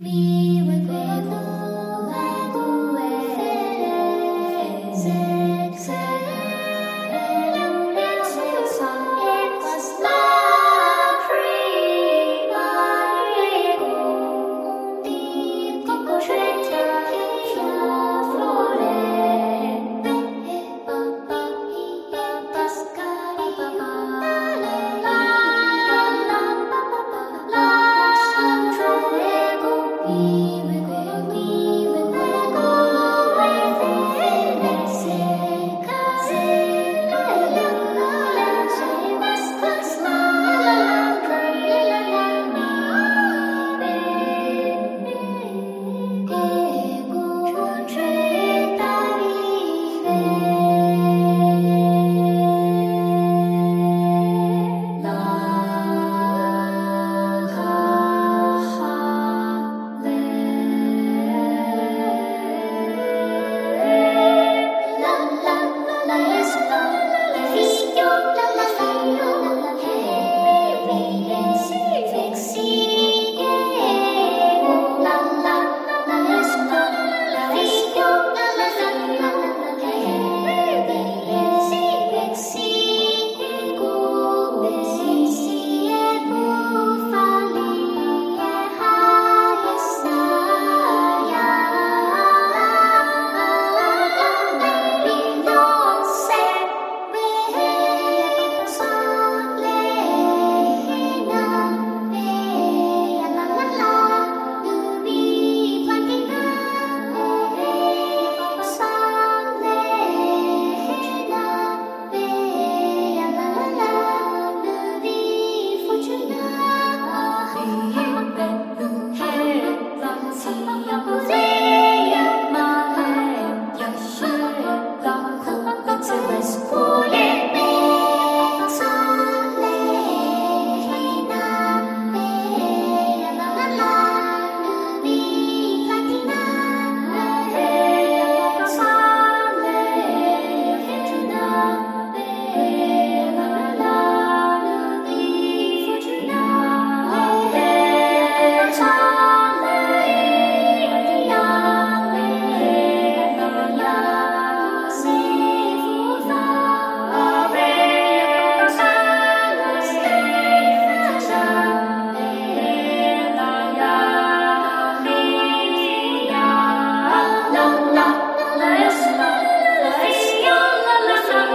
Viva 0.00 0.72
el 0.76 1.49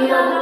Yeah. 0.00 0.39